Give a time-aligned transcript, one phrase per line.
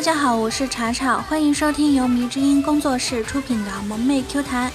[0.00, 4.72] 大家好，我是查查，欢迎收听由迷之音工作室出品的萌妹 Q 弹。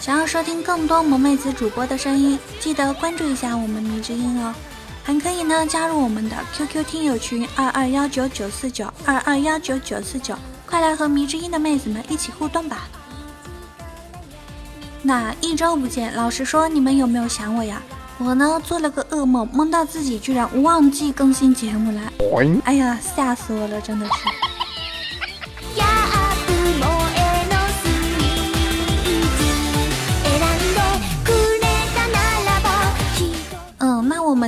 [0.00, 4.54] 想要收听更多萌妹子主播的声音，记得关注一下我们迷之音哦。
[5.02, 12.86] 还可以呢，加入我们的 QQ 听友群二二幺九九四九二二幺九九四九，快来和迷之音的妹子们一起互动吧。
[15.02, 17.82] 那一周不见，老实说，你们有没有想我呀？
[18.18, 22.00] 我呢做了个噩梦，梦到自己居然忘记更新节目了。
[22.64, 24.47] 哎呀，吓死我了，真的是。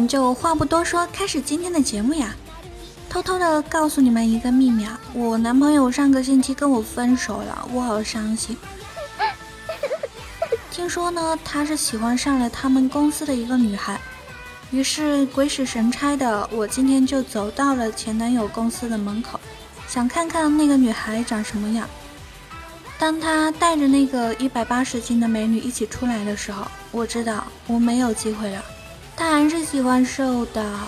[0.07, 2.35] 就话不多说，开始今天的节目呀。
[3.09, 8.57] 偷偷的告诉你们一个秘密啊，我男朋友上个星期跟我分手了，我好伤心。
[10.71, 14.01] 听说呢，他是喜欢上了他们公司的一个女孩，
[14.71, 19.41] 于是鬼使神差的，我今天就走到了前男友公司的门口，
[19.89, 21.89] 想看看那个女孩长什么样。
[22.97, 28.65] 当他带着那个一百八十斤的美女一起出来的时候，我知道我没有机会了，
[29.21, 30.65] 他还是喜欢瘦的。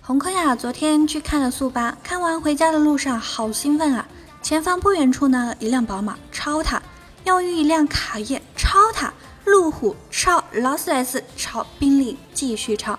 [0.00, 4.06] 红科呀，昨天去看了速八，看完回家的路上好兴奋啊！
[4.40, 6.80] 前方不远处呢，一辆宝马超他，
[7.24, 9.12] 又遇一辆卡宴超他，
[9.44, 12.96] 路虎超，劳斯莱斯超，宾利继续超，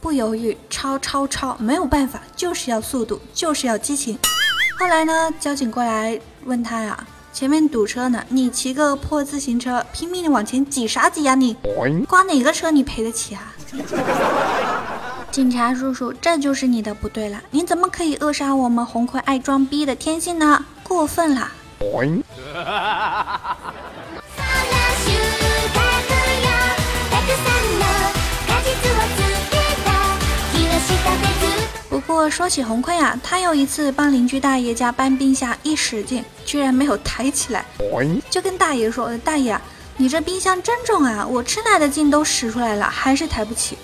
[0.00, 4.18] 不犹豫超超超，没有办法，就是要速度，就是要激情。
[4.78, 11.56] 后来呢，交警过来问他呀，前面堵车呢，你骑个破自行车拼命的往前挤啥挤呀你？
[12.08, 13.54] 刮哪个车你赔得起啊？
[15.30, 17.40] 警察叔叔，这就是你的不对了！
[17.52, 20.64] 你怎么可以扼杀我们红葵爱装逼的天性呢？
[20.82, 21.50] 过分了！
[32.12, 37.64] 过说起红坤呀，他有一次帮邻居大爷家搬冰箱，一使劲居然没有抬起来，
[38.28, 39.58] 就跟大爷说：“大爷，
[39.96, 43.76] 你这冰箱真重啊，我吃奶的劲都使出来了，还是抬不起。”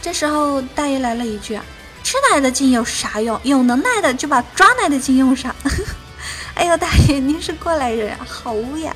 [0.00, 1.58] 这时候大爷来了一句
[2.02, 3.38] ：“吃奶的劲有啥用？
[3.42, 5.54] 有能耐的就把抓奶的劲用上。
[6.54, 8.94] ”哎呦，大爷您是过来人啊，好污呀！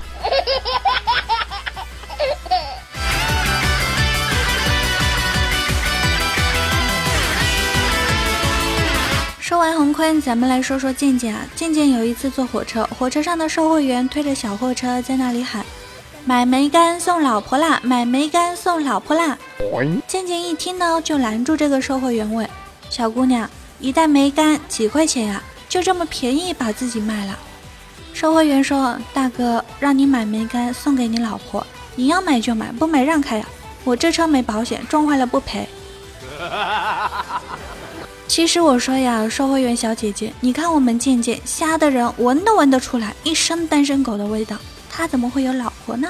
[9.71, 11.47] 说完洪坤，咱们来说说静静啊。
[11.55, 15.65] 静静有一次坐火车，火车上的售货员推着小货车在那里喊。
[16.25, 17.79] 买梅干送老婆啦！
[17.85, 19.39] 买梅干送老婆啦！
[20.09, 22.51] 静静一听呢，就拦住这个售货员问
[22.91, 23.49] ：“小姑娘，
[23.79, 25.41] 一袋梅干几块钱呀？
[25.69, 27.39] 就这么便宜把自己卖了？”
[28.13, 31.65] 售货员说：“大哥，让你买梅干送给你老婆，
[31.95, 33.47] 你要买就买，不买让开呀！
[33.85, 35.69] 我这车没保险，撞坏了不赔。”
[38.31, 44.57] 其实我说呀，售货员小姐姐，你看我们健健，瞎的人闻都闻得出来，一身单身狗的味道。
[44.89, 46.09] 他怎么会有老婆呢？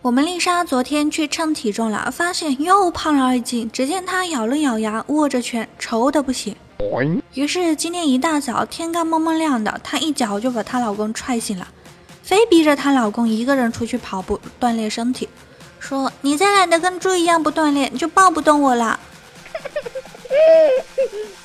[0.00, 3.68] 我们丽莎昨天去称体重了，发现又胖了二斤。
[3.72, 6.54] 只见她咬了咬牙，握着拳，愁的不行。
[7.34, 11.68] 于是今天一大早，天刚蒙蒙亮的，她一脚就把她老公踹醒了，
[12.22, 15.28] 非逼着她老公一个人出去跑步锻炼身体。
[15.78, 18.98] 说你再懒得跟猪一样不锻炼，就抱不动我了。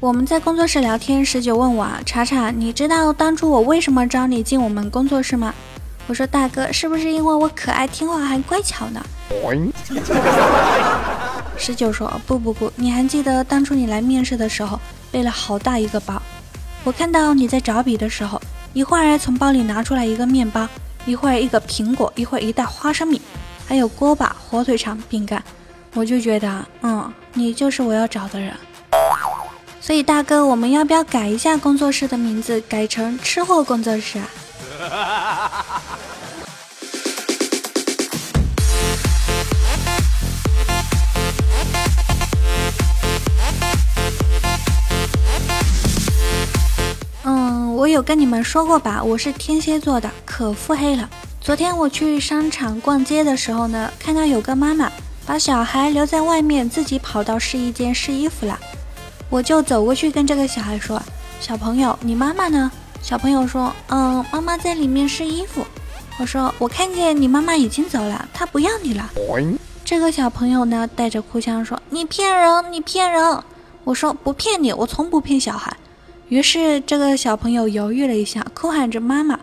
[0.00, 5.54] 我们在工作室聊天，十九问我啊，查查，你知道当初我为什么招你进我们工作室吗？
[6.06, 9.04] 我说大哥，是不是因为我可爱听话还乖巧呢？
[11.58, 14.80] 十九说不不不，你还记得当初你来面试的时候
[15.12, 16.20] 背了好大一个包？
[16.82, 18.40] 我看到你在找笔的时候，
[18.72, 20.66] 一会儿从包里拿出来一个面包，
[21.04, 23.20] 一会儿一个苹果，一会儿一袋花生米，
[23.66, 25.44] 还有锅巴、火腿肠、饼干，
[25.92, 28.54] 我就觉得，嗯，你就是我要找的人。
[29.80, 34.28] 所以大哥，我们要不要改一下工作室的名字，改成吃货工作室啊？
[47.74, 51.08] 我有跟你们说过吧，我是天蝎座的，可腹黑了。
[51.40, 54.92] 昨天我去商场逛街的时候呢，看到有个妈妈
[55.24, 58.60] 把小孩留在外面，自己跑到试衣间试衣服了。
[59.30, 61.00] 我就走过去跟这个小孩说
[61.40, 65.64] ：“小朋友，你妈妈呢？”小朋友说：“嗯，妈妈在里面试衣服。”
[66.18, 69.10] 我说：“我看见你妈妈已经走了，她不要你了。”
[69.84, 73.42] 这个小朋友呢，带着哭腔说：“你骗人，你骗人！”
[73.84, 75.74] 我说：“不骗你，我从不骗小孩。”
[76.28, 79.40] 于是这个小朋友犹豫了一下，哭喊着妈妈，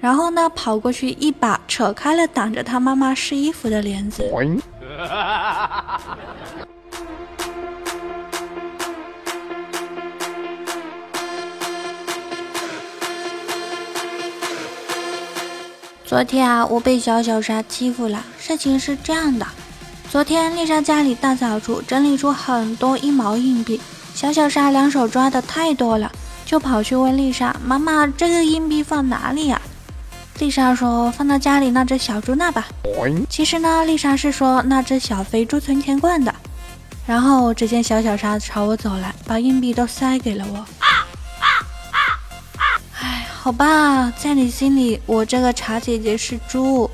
[0.00, 4.28] 然后呢，跑过去一把扯开了挡着他妈妈试衣服的帘子。
[16.06, 18.24] 昨天啊，我被小小沙欺负了。
[18.38, 19.44] 事情是这样的，
[20.08, 23.80] 昨天丽莎家里大扫除，整理出很多一毛硬币，
[24.14, 26.08] 小小沙两手抓的太多了。
[26.44, 29.60] 就跑去问丽莎：“妈妈，这个硬币放哪里呀？”
[30.38, 32.68] 丽莎说：“放到家里那只小猪那吧。”
[33.28, 36.32] 其实呢，丽莎是说那只小肥猪存钱罐的。
[37.04, 40.64] 然后只见小小沙朝我走来，把硬币都塞给了我。
[43.46, 46.90] 哎，好吧，在你心里，我这个茶姐姐是猪。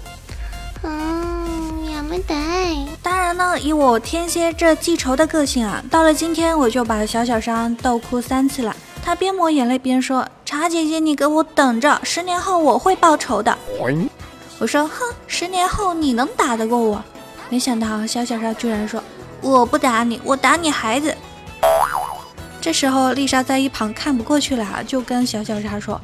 [0.82, 2.34] 嗯，也没得。
[3.02, 8.76] 当然呢，以我天蝎这记仇的个性啊，到了今天我就把小小沙逗哭三次了。
[9.02, 13.56] 他边抹眼泪边说：“茶姐姐，你给我等着，十年后我会报仇的。”
[14.60, 17.02] 我说：“哼，十年后你能打得过我？”
[17.48, 19.02] 没想到小小沙居然说
[19.40, 21.16] ：“我不打你，我打你孩子。”
[22.60, 25.98] 这时候丽莎在一旁看不过去了，就跟小小沙说：“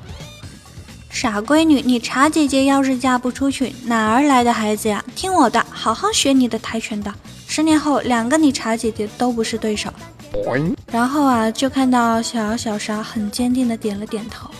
[1.10, 5.04] 傻闺女，你茶姐姐要是嫁不出去，哪儿来的孩子呀？
[5.16, 7.12] 听我的，好好学你的跆拳道，
[7.46, 9.90] 十年后两个你茶姐姐都不是对手。”
[10.92, 14.50] 然后啊，就看到小小莎很坚定的点了点头。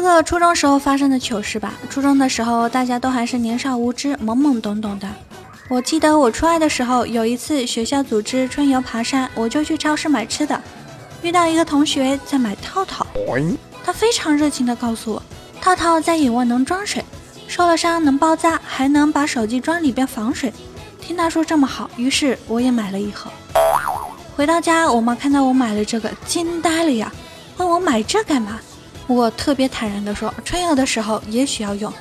[0.00, 1.74] 说个初中时候发生的糗事吧。
[1.90, 5.06] 初中的时候，大家都还是年少无知、懵懵懂懂的。
[5.68, 10.58] 我记得我初二的时候，有一次学校组织春游爬山，我就去超市买吃的，
[11.20, 13.06] 遇到一个同学在买套套。
[13.84, 15.22] 他非常热情地告诉我，
[15.60, 17.04] 套套在野外能装水，
[17.46, 20.50] 受了伤能包扎，还能把手机装里边防水。
[20.98, 23.30] 听他说这么好，于是我也买了一盒。
[24.34, 27.12] 回到家，我妈看到我买了这个，惊呆了呀，
[27.58, 28.58] 问我买这干嘛？
[29.12, 31.92] 我特别坦然地说，春游的时候也许要用。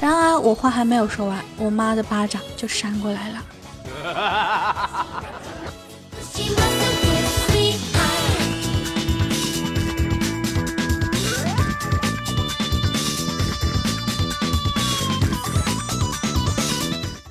[0.00, 3.42] 然而我话还没有说完，我妈的巴掌就扇过来了。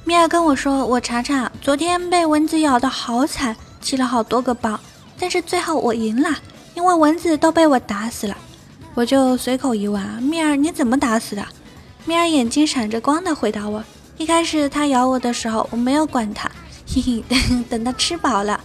[0.03, 4.77] 米娅跟我说：“我查查，昨天被蚊子咬的好惨，起了好多个包，
[5.17, 6.29] 但是最后我赢了，
[6.81, 8.35] 因为蚊子都被我打死了。”
[8.95, 11.45] 我就随口一问：“蜜儿，你怎么打死的？”
[12.05, 13.83] 蜜儿眼睛闪着光的回答我
[14.17, 16.49] ：“一开始它咬我的时候，我没有管它，
[16.91, 17.23] 嘿嘿，
[17.69, 18.59] 等它吃饱了，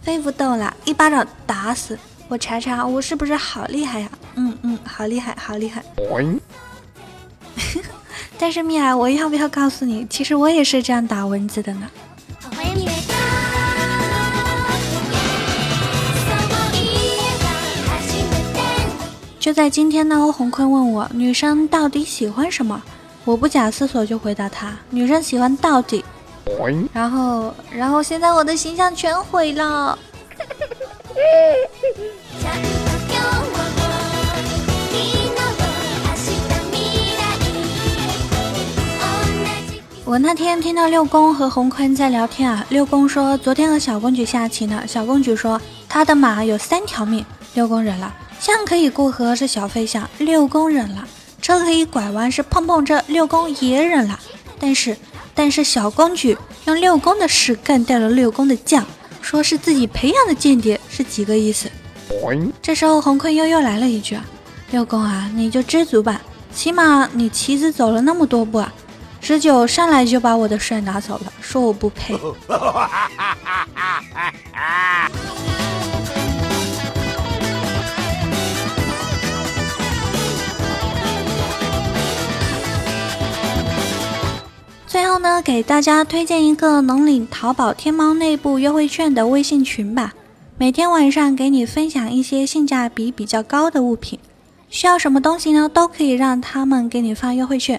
[0.00, 1.98] 飞不动了，一巴掌打死。
[2.28, 4.10] 我查查，我是不是好厉害呀？
[4.36, 5.84] 嗯嗯，好厉害，好厉害。”
[8.40, 11.88] 但是蜜儿，我要不要告诉你，其实我也是这样打蚊子的呢？
[19.48, 22.82] 就在今天呢，洪坤问我，女生到底喜欢什么？
[23.24, 26.04] 我不假思索就回答他，女生喜欢到底。
[26.92, 29.98] 然后，然后现在我的形象全毁了。
[40.04, 47.24] 我那天听到六公和洪坤在聊天啊，六公说昨天和小公举下棋呢，小公举说他的马有三条命，
[47.58, 51.02] 六公忍了；象可以过河是小飞象，六公忍了；
[51.42, 54.16] 车可以拐弯是碰碰车，六公也忍了。
[54.60, 54.96] 但是，
[55.34, 58.86] 但是小公举用六公的事干掉了六公的将，
[59.20, 61.68] 说是自己培养的间谍，是几个意思？
[62.62, 64.24] 这时候红坤悠悠来了一句啊，
[64.70, 66.20] 六公啊，你就知足吧，
[66.54, 68.72] 起码你棋子走了那么多步啊。
[69.20, 72.16] 十九上来就把我的帅拿走了，说我不配。
[84.88, 90.14] 最后呢，给大家推荐一个能领淘宝天猫内部优惠券的微信群吧，
[90.56, 94.18] 每天晚上给你分享一些性价比比较高的物品，
[94.70, 97.78] 需要什么东西呢，都可以让他们给你发优惠券。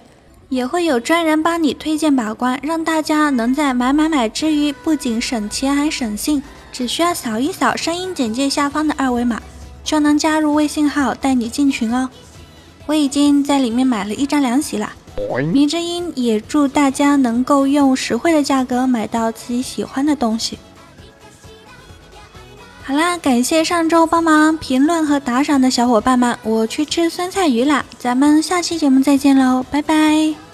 [0.49, 6.43] 也会有专人帮你推荐把关，让大家能在买买买之余，不仅省钱还省心。
[6.71, 9.41] 只需要扫一扫声音简介下方的二维码，
[9.83, 12.07] 就能加入微信号带你进群哦。
[12.85, 14.93] 我已经在里面买了一张凉席了。
[15.53, 20.57] 迷之音也祝大家能够用实惠的价格买到自己喜欢的东西。
[22.83, 30.48] 好啦，感谢上周帮忙评论和打赏的小伙伴们，我去吃酸菜鱼啦，咱们下期节目再见喽，拜拜。